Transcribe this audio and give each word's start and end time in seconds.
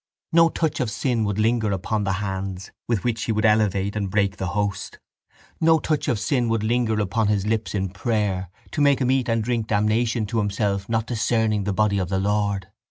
No 0.33 0.49
touch 0.49 0.79
of 0.79 0.89
sin 0.89 1.25
would 1.25 1.37
linger 1.37 1.71
upon 1.71 2.05
the 2.05 2.13
hands 2.13 2.71
with 2.87 3.03
which 3.03 3.25
he 3.25 3.31
would 3.31 3.45
elevate 3.45 3.95
and 3.95 4.09
break 4.09 4.37
the 4.37 4.47
host; 4.57 4.97
no 5.59 5.77
touch 5.77 6.07
of 6.07 6.17
sin 6.17 6.49
would 6.49 6.63
linger 6.63 6.99
on 7.11 7.27
his 7.27 7.45
lips 7.45 7.75
in 7.75 7.87
prayer 7.89 8.49
to 8.71 8.81
make 8.81 8.97
him 8.99 9.11
eat 9.11 9.29
and 9.29 9.43
drink 9.43 9.67
damnation 9.67 10.25
to 10.25 10.39
himself 10.39 10.89
not 10.89 11.05
discerning 11.05 11.65
the 11.65 11.71
body 11.73 11.99
of 11.99 12.09
the 12.09 12.17
Lord. 12.17 12.69